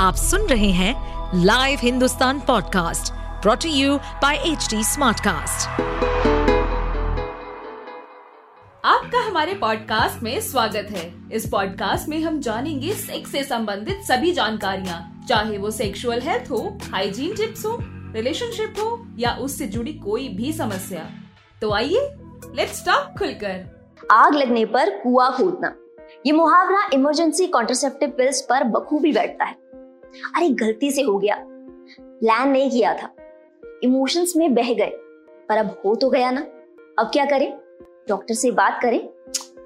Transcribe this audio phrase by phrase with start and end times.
[0.00, 5.68] आप सुन रहे हैं live Hindustan podcast brought to you by H Smartcast.
[8.84, 14.32] आपका हमारे पॉडकास्ट में स्वागत है। इस पॉडकास्ट में हम जानेंगे सेक्स से संबंधित सभी
[14.32, 17.76] जानकारियाँ चाहे वो सेक्सुअल हेल्थ हो हाइजीन टिप्स हो
[18.14, 21.08] रिलेशनशिप हो या उससे जुड़ी कोई भी समस्या।
[21.62, 22.08] तो आइए
[22.54, 23.64] लेट्स टॉक खुलकर।
[24.10, 25.74] आग लगने पर कुआ खोदना
[26.26, 29.69] ये मुहावरा इमरजेंसी कॉन्ट्रासेप्टिव पिल्स पर बखूबी बैठता है।
[30.36, 31.36] अरे गलती से हो गया।
[32.00, 33.14] प्लान नहीं किया था।
[33.82, 34.90] इमोशंस में बह गए।
[35.48, 36.40] पर अब हो तो गया ना।
[36.98, 37.58] अब क्या करें?
[38.08, 39.08] डॉक्टर से बात करें?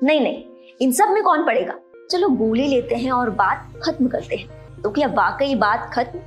[0.03, 0.45] नहीं नहीं।
[0.81, 1.75] इन सब में कौन पड़ेगा?
[2.11, 6.19] चलो गोली लेते हैं और बात खत्म करते हैं। तो क्या वाकई बात खत्म?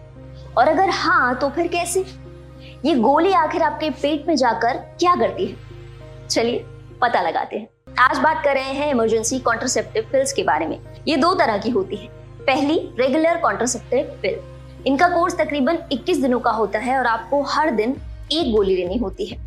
[0.57, 2.05] और अगर हाँ तो फिर कैसे?
[2.85, 5.57] ये गोली आखिर आपके पेट में जाकर क्या करती है?
[6.27, 6.65] चलिए,
[7.01, 11.17] पता लगाते हैं। आज बात कर रहे हैं इमरजेंसी कॉन्ट्रासेप्टिव पिल्स के बारे में। ये
[11.17, 12.16] दो तरह की होती है।
[12.47, 14.35] पहली रेगुलर कॉन्ट्रासेप्टिव पिल
[14.87, 17.95] इनका कोर्स तकरीबन 21 दिनों का होता है और आपको हर दिन
[18.31, 19.37] एक गोली लेनी होती है।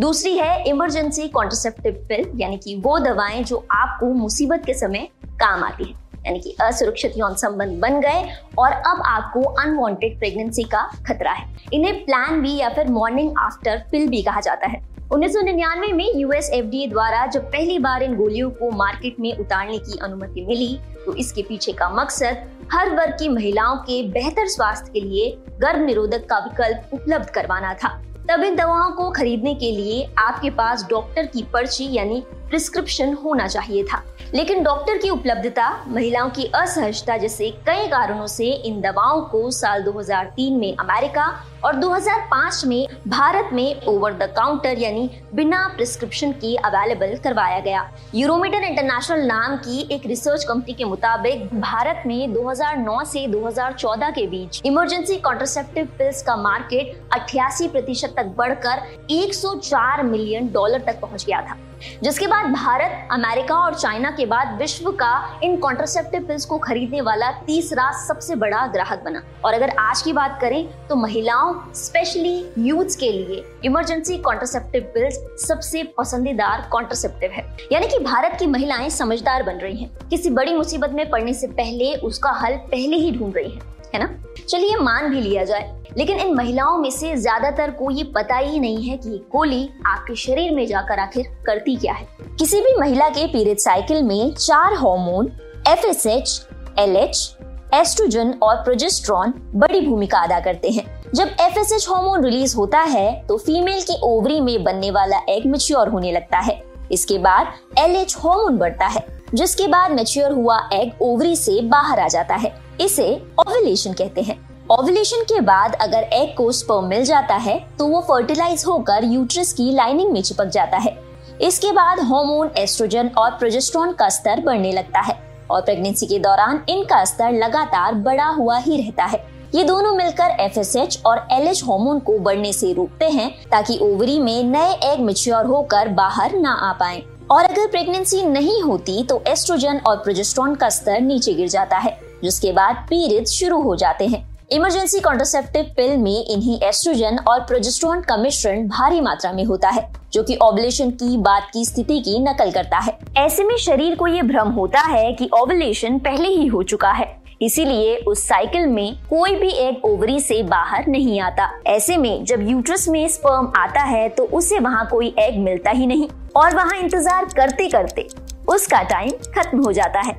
[0.00, 5.64] दूसरी है इमरजेंसी कॉन्ट्रासेप्टिव पिल यानी कि वो दवाएँ जो आपको मुसीबत के समय काम
[5.64, 5.94] आती है।
[6.26, 8.24] यानी कि असुरक्षित यौन संबंध बन गए
[8.58, 13.84] और अब आपको अनवांटेड प्रेगनेंसी का खतरा है। इन्हें प्लान बी या फिर मॉर्निंग आफ्टर
[13.90, 18.50] पिल भी कहा जाता है। 1999 में यूएस एफडीए द्वारा जब पहली बार इन गोलियों
[18.50, 23.28] को मार्केट में उतारने की अनुमति मिली तो इसके पीछे का मकसद हर वर्ग की
[23.28, 27.88] महिलाओं के बेहतर स्वास्थ्य के लिए गर्भ निरोधक का विकल्प उपलब्ध करवाना था।
[28.30, 33.48] तब इन दवाओं को खरीदने के लिए आपके पास डॉक्टर की पर्ची यानी प्रिस्क्रिप्शन होना
[33.48, 34.02] चाहिए था।
[34.34, 39.82] लेकिन डॉक्टर की उपलब्धता, महिलाओं की असहजता जैसे कई कारणों से इन दवाओं को साल
[39.82, 41.26] 2003 में अमेरिका
[41.64, 47.88] और 2005 में भारत में ओवर द काउंटर यानी बिना प्रिस्क्रिप्शन के अवेलेबल करवाया गया।
[48.14, 54.26] यूरोमीटर इंटरनेशनल नाम की एक रिसर्च कंपनी के मुताबिक भारत में 2009 से 2014 के
[54.26, 61.24] बीच इमरजेंसी कॉन्ट्रोसेप्टिव पिल्स का मार्केट 88 प्रतिशत तक बढ़कर 104 मिलियन डॉलर तक पहुँच
[61.24, 61.56] गया था।
[62.02, 67.00] जिसके बाद भारत, अमेरिका और चाइना के बाद विश्व का इन कॉन्ट्रासेप्टिव पिल्स को खरीदने
[67.00, 72.46] वाला तीसरा सबसे बड़ा ग्राहक बना। और अगर आज की बात करें तो महिलाओं स्पेशली
[72.58, 78.90] यूथ के लिए इमरजेंसी कॉन्ट्रासेप्टिव पिल्स सबसे पसंदीदार कॉन्ट्रासेप्टिव है। यानी कि भारत की महिलाएँ
[78.90, 83.18] समझदार बन रही हैं। किसी बड़ी मुसीबत में पड़ने से पहले उसका हल पहले ही
[83.18, 84.24] ढूंढ रही है। है ना?
[84.48, 88.58] चलिए मान भी लिया जाए। लेकिन इन महिलाओं में से ज़्यादातर को ये पता ही
[88.60, 92.06] नहीं है कि गोली आपके शरीर में जाकर आखिर करती क्या है।
[92.38, 95.30] किसी भी महिला के पीरियड साइकिल में चार hormone
[95.68, 96.40] F S H
[96.78, 97.36] L H
[97.74, 100.84] estrogen और प्रोजेस्ट्रॉन बड़ी भूमिका अदा करते हैं।
[101.14, 105.20] जब F S H hormone release होता है तो फीमेल की ओवरी में बनने वाला
[105.28, 106.62] एग मेच्योर होने लगता है।
[106.92, 112.00] इसके बाद एल एच हॉर्मोन बढ़ता है, जिसके बाद मेच्योर हुआ एग ओवरी से बाहर
[112.00, 113.06] आ जाता है। इसे
[113.40, 114.38] ओवुलेशन कहते हैं।
[114.70, 119.52] ओवुलेशन के बाद अगर एग को स्पर्म मिल जाता है तो वो फर्टिलाइज होकर यूट्रस
[119.52, 120.96] की लाइनिंग में चिपक जाता है।
[121.40, 125.18] इसके बाद हार्मोन एस्ट्रोजन और प्रोजेस्ट्रॉन का स्तर बढ़ने लगता है
[125.50, 130.36] और प्रेगनेंसी के दौरान इनका स्तर लगातार बढ़ा हुआ ही रहता है। ये दोनों मिलकर
[130.40, 135.00] एफएसएच और एल एच हार्मोन को बढ़ने से रोकते हैं ताकि ओवरी में नए एग
[135.02, 140.54] मेच्योर होकर बाहर ना आ पाए। और अगर प्रेगनेंसी नहीं होती तो एस्ट्रोजन और प्रोजेस्ट्रॉन
[140.54, 145.70] का स्तर नीचे गिर जाता है, जिसके बाद पीरियड शुरू हो जाते हैं। इमरजेंसी कॉन्ट्रोसेप्टिव
[145.76, 150.36] पिल में इन्हीं एस्ट्रोजन और प्रोजेस्ट्रॉन का मिश्रण भारी मात्रा में होता है, जो कि
[150.42, 154.48] ओवुलेशन की बात की स्थिति की नकल करता है। ऐसे में शरीर को ये भ्रम
[154.50, 157.06] होता है कि ओवुलेशन पहले ही हो चुका है,
[157.40, 162.48] इसीलिए उस साइकिल में कोई भी एग ओवरी से बाहर नहीं आता। ऐसे में जब
[162.48, 166.78] यूट्रस में स्पर्म आता है तो उसे वहाँ कोई एग मिलता ही नहीं, और वहाँ
[166.78, 168.08] इंतज़ार करते करते
[168.48, 170.18] उसका टाइम खत्म हो जाता है।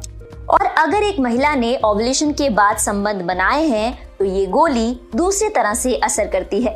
[0.55, 5.49] और अगर एक महिला ने ओवुलेशन के बाद संबंध बनाए हैं तो ये गोली दूसरी
[5.49, 6.73] तरह से असर करती है।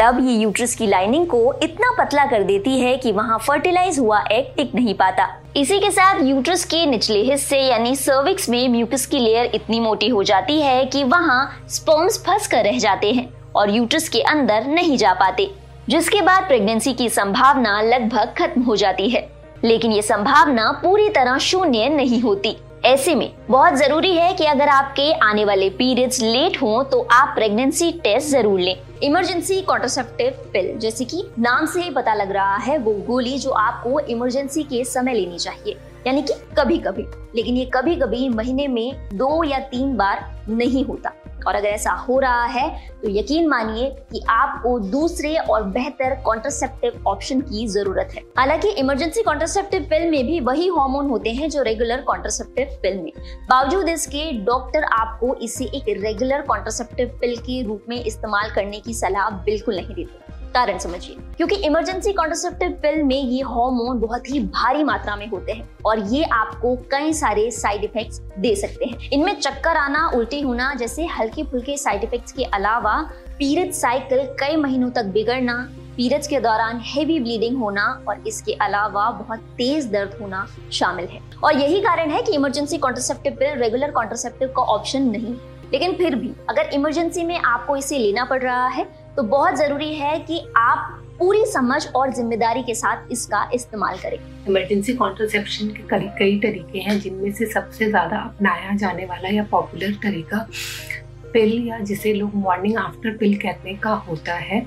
[0.00, 4.22] तब ये यूट्रस की लाइनिंग को इतना पतला कर देती है कि वहाँ फर्टिलाइज हुआ
[4.32, 9.06] एग टिक नहीं पाता। इसी के साथ यूट्रस के निचले हिस्से, यानी सर्विक्स में म्यूकस
[9.06, 13.28] की लेयर इतनी मोटी हो जाती है कि वहाँ स्पर्म्स फंस कर रह जाते हैं
[13.56, 15.50] और यूट्रस के अंदर नहीं जा पाते,
[15.88, 19.28] जिसके बाद प्रेगनेंसी की संभावना लगभग खत्म हो जाती है।
[19.64, 24.68] लेकिन ये संभावना पूरी तरह शून्य नहीं होती। ऐसे में बहुत ज़रूरी है कि अगर
[24.68, 30.76] आपके आने वाले पीरियड्स लेट हो तो आप प्रेगनेंसी टेस्ट ज़रूर लें। इमरजेंसी कॉन्ट्रोसेप्टिव पिल
[30.78, 34.84] जैसे कि नाम से ही पता लग रहा है वो गोली जो आपको इमरजेंसी के
[34.84, 35.76] समय लेनी चाहिए।
[36.06, 37.06] यानी कि कभी कभी
[37.36, 41.12] लेकिन ये कभी कभी महीने में दो या तीन बार नहीं होता।
[41.46, 42.68] और अगर ऐसा हो रहा है
[43.02, 49.22] तो यकीन मानिए कि आपको दूसरे और बेहतर कॉन्ट्रासेप्टिव ऑप्शन की ज़रूरत है। हालाँकि इमरजेंसी
[49.22, 53.12] कॉन्ट्रासेप्टिव पिल में भी वही हार्मोन होते हैं जो रेगुलर कॉन्ट्रासेप्टिव पिल में।
[53.50, 58.94] बावजूद इसके डॉक्टर आपको इसे एक रेगुलर कॉन्ट्रासेप्टिव पिल के रूप में इस्तेमाल करने की
[58.94, 64.40] सलाह बिल्कुल नहीं देते। कारण समझिए। क्योंकि इमरजेंसी कॉन्ट्रोसेप्टिव पिल में ये हार्मोन बहुत ही
[64.40, 69.10] भारी मात्रा में होते हैं और ये आपको कई सारे साइड इफेक्ट्स दे सकते हैं।
[69.10, 74.56] इनमें चक्कर आना, उल्टी होना, जैसे हल्के फुल्के साइड इफेक्ट्स के अलावा पीरियड साइकिल कई
[74.56, 80.18] महीनों तक बिगड़ना पीरियड्स के दौरान हेवी ब्लीडिंग होना और इसके अलावा बहुत तेज दर्द
[80.20, 85.02] होना शामिल है। और यही कारण है कि emergency contraceptive pill regular contraceptive का ऑप्शन
[85.02, 85.34] नहीं।
[85.72, 89.92] लेकिन फिर भी अगर इमरजेंसी में आपको इसे लेना पड़ रहा है तो बहुत ज़रूरी
[89.94, 94.18] है कि आप पूरी समझ और ज़िम्मेदारी के साथ इसका इस्तेमाल करें।
[94.48, 99.44] इमरजेंसी कॉन्ट्रोसेप्शन के कई कई तरीके हैं, जिनमें से सबसे ज़्यादा अपनाया जाने वाला या
[99.50, 100.46] पॉपुलर तरीका
[101.32, 104.60] पिल या जिसे लोग मॉर्निंग आफ्टर पिल कहने का होता है।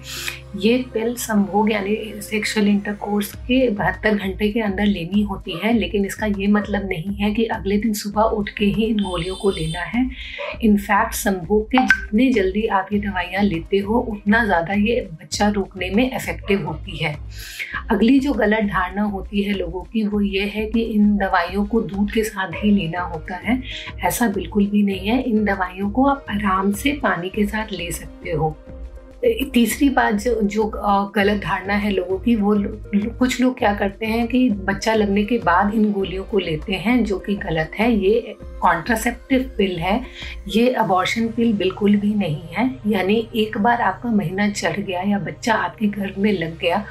[0.57, 6.05] ये पिल संभोग यानी सेक्सुअल इंटरकोर्स के बहत्तर घंटे के अंदर लेनी होती है, लेकिन
[6.05, 9.49] इसका ये मतलब नहीं है कि अगले दिन सुबह उठ के ही इन गोलियों को
[9.49, 10.09] लेना है।
[10.63, 15.89] इनफैक्ट संभोग के जितने जल्दी आप ये दवाइयाँ लेते हो, उतना ज़्यादा ये बच्चा रोकने
[15.89, 17.15] में इफ़ेक्टिव होती है।
[17.91, 21.81] अगली जो गलत धारणा होती है लोगों की, वो ये है कि इन दवाइयों को
[21.83, 23.61] दूध के साथ ही लेना होता है।
[24.05, 27.91] ऐसा बिल्कुल भी नहीं है। इन दवाइयों को आप आराम से पानी के साथ ले
[27.91, 28.55] सकते हो।
[29.23, 30.63] तीसरी बात जो जो
[31.15, 32.53] गलत धारणा है लोगों की, वो
[33.19, 37.03] कुछ लोग क्या करते हैं कि बच्चा लगने के बाद इन गोलियों को लेते हैं
[37.05, 40.01] जो कि गलत है। ये कॉन्ट्रासेप्टिव पिल है।
[40.47, 45.19] ये अबॉर्शन पिल बिल्कुल भी नहीं है। यानी एक बार आपका महीना चढ़ गया या
[45.19, 46.83] बच्चा आपके घर में लग गया,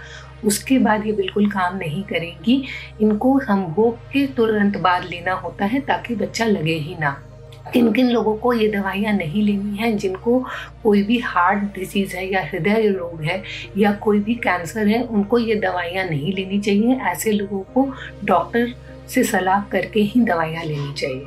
[0.44, 2.62] उसके बाद ये बिल्कुल काम नहीं करेगी।
[3.00, 7.16] इनको संभोग के तुरंत बाद लेना होता है ताकि बच्चा लगे ही ना।
[7.72, 10.38] किन किन लोगों को ये दवाइयाँ नहीं लेनी है, जिनको
[10.82, 13.42] कोई भी हार्ट डिज़ीज़ है या हृदय रोग है
[13.78, 17.86] या कोई भी कैंसर है, उनको ये दवाइयाँ नहीं लेनी चाहिए। ऐसे लोगों को
[18.24, 18.74] डॉक्टर
[19.08, 21.26] से सलाह करके ही दवाइयाँ लेनी चाहिए।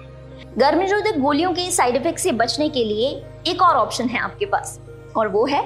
[0.57, 3.09] गर्मी निरोधक गोलियों के साइड इफ़ेक्ट से बचने के लिए
[3.51, 4.79] एक और ऑप्शन है आपके पास,
[5.17, 5.63] और वो है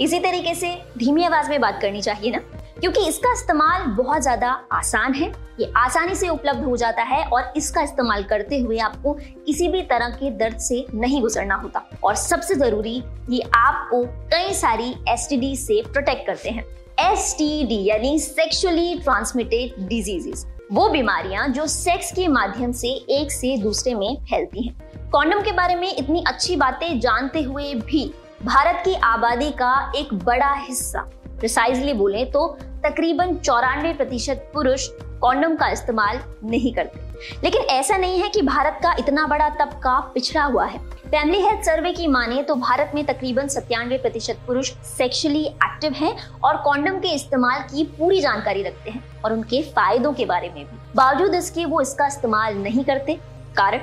[0.00, 0.68] इसी तरीके से
[0.98, 2.40] धीमी आवाज़ में बात करनी चाहिए ना?
[2.76, 7.52] क्योंकि इसका इस्तेमाल बहुत ज़्यादा आसान है। ये आसानी से उपलब्ध हो जाता है और
[7.56, 9.12] इसका इस्तेमाल करते हुए आपको
[9.46, 14.52] किसी भी तरह के दर्द से नहीं गुजरना होता। और सबसे ज़रूरी, ये आपको कई
[14.54, 15.28] सारी एस
[15.60, 16.64] से प्रोटेक्ट करते हैं।
[17.02, 23.94] एस यानी सेक्सुअली ट्रांसमिटेड डिजीजेस वो बीमारियाँ जो सेक्स के माध्यम से एक से दूसरे
[23.94, 28.06] में फैलती हैं। कॉन्डम के बारे में इतनी अच्छी बातें जानते हुए भी
[28.44, 32.46] भारत की आबादी का एक बड़ा हिस्सा प्रिसाइजली बोले तो
[32.84, 34.88] तकरीबन चौरानवे प्रतिशत पुरुष
[35.20, 37.00] कॉन्डम का इस्तेमाल नहीं करते।
[37.42, 41.64] लेकिन ऐसा नहीं है कि भारत का इतना बड़ा तबका पिछड़ा हुआ है। फैमिली हेल्थ
[41.64, 46.98] सर्वे की माने तो भारत में तकरीबन सत्तानवे प्रतिशत पुरुष सेक्सुअली एक्टिव हैं और कॉन्डम
[46.98, 51.34] के इस्तेमाल की पूरी जानकारी रखते हैं और उनके फायदों के बारे में भी। बावजूद
[51.34, 53.14] इसके वो इसका इस्तेमाल नहीं करते,
[53.56, 53.80] कारण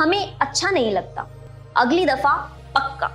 [0.00, 1.26] हमें अच्छा नहीं लगता।
[1.76, 2.34] अगली दफ़ा
[2.76, 3.10] पक्का।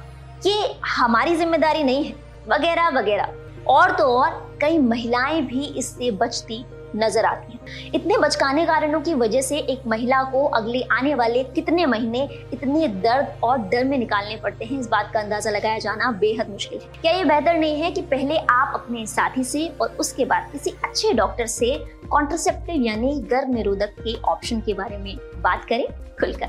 [0.45, 2.15] ये हमारी ज़िम्मेदारी नहीं है।
[2.47, 3.33] वगैरह वगैरह।
[3.69, 9.13] और तो और कई महिलाएँ भी इससे बचती नज़र आती हैं। इतने बचकाने कारणों की
[9.13, 13.97] वजह से एक महिला को अगले आने वाले कितने महीने इतने दर्द और डर में
[13.97, 17.57] निकालने पड़ते हैं, इस बात का अंदाज़ा लगाया जाना बेहद मुश्किल है। क्या ये बेहतर
[17.57, 21.75] नहीं है कि पहले आप अपने साथी से और उसके बाद किसी अच्छे डॉक्टर से
[22.09, 25.85] कॉन्ट्रोसेप्टिव यानी गर्भ निरोधक के ऑप्शन के बारे में बात करें?
[26.19, 26.47] खुलकर।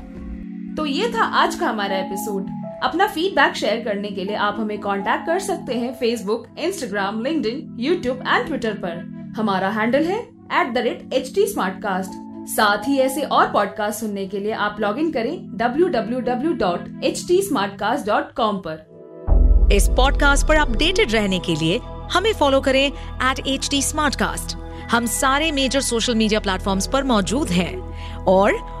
[0.77, 4.79] तो ये था आज का हमारा एपिसोड। अपना फीडबैक शेयर करने के लिए आप हमें
[4.79, 10.73] कांटेक्ट कर सकते हैं Facebook Instagram link YouTube and Twitter पर। हमारा हैंडल है at
[10.73, 11.45] the rate H T
[12.53, 18.91] साथ ही ऐसे और पॉडकास्ट सुनने के लिए आप लॉग इन करें www.htsmartcast.com पर।
[19.73, 21.79] इस पॉडकास्ट पर अपडेटेड रहने के लिए
[22.11, 23.69] हमें फॉलो करें एट एच
[24.91, 28.80] हम सारे मेजर सोशल मीडिया प्लेटफॉर्म्स पर मौजूद हैं। और